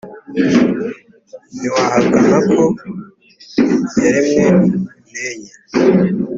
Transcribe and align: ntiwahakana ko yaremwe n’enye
ntiwahakana 1.55 2.37
ko 2.51 2.63
yaremwe 4.01 4.51
n’enye 5.11 5.51